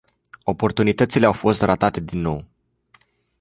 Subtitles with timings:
[0.43, 2.45] Oportunitățile au fost ratate din nou.